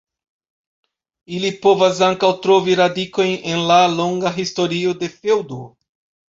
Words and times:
Ili 1.39 1.51
povas 1.65 2.01
ankaŭ 2.07 2.29
trovi 2.45 2.77
radikojn 2.79 3.35
en 3.53 3.61
la 3.73 3.79
longa 3.99 4.33
historio 4.39 4.97
de 5.05 5.13
feŭdo. 5.21 5.61